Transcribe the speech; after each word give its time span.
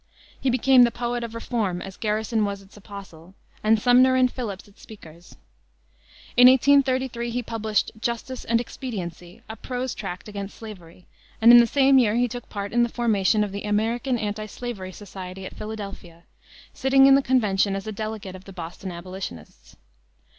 He 0.39 0.49
became 0.49 0.81
the 0.81 0.89
poet 0.89 1.23
of 1.23 1.29
the 1.33 1.35
reform 1.35 1.79
as 1.79 1.95
Garrison 1.95 2.43
was 2.43 2.63
its 2.63 2.75
apostle, 2.75 3.35
and 3.63 3.79
Sumner 3.79 4.15
and 4.15 4.31
Phillips 4.31 4.67
its 4.67 4.81
speakers. 4.81 5.35
In 6.35 6.47
1833 6.47 7.29
he 7.29 7.43
published 7.43 7.91
Justice 8.01 8.43
and 8.43 8.59
Expediency, 8.59 9.43
a 9.47 9.55
prose 9.55 9.93
tract 9.93 10.27
against 10.27 10.57
slavery, 10.57 11.05
and 11.39 11.51
in 11.51 11.59
the 11.59 11.67
same 11.67 11.99
year 11.99 12.15
he 12.15 12.27
took 12.27 12.49
part 12.49 12.73
in 12.73 12.81
the 12.81 12.89
formation 12.89 13.43
of 13.43 13.51
the 13.51 13.61
American 13.61 14.17
Antislavery 14.17 14.91
Society 14.91 15.45
at 15.45 15.55
Philadelphia, 15.55 16.23
sitting 16.73 17.05
in 17.05 17.13
the 17.13 17.21
convention 17.21 17.75
as 17.75 17.85
a 17.85 17.91
delegate 17.91 18.33
of 18.35 18.45
the 18.45 18.53
Boston 18.53 18.91
Abolitionists. 18.91 19.75